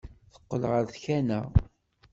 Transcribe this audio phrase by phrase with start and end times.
[0.33, 1.41] Teqqel ɣer tkanna.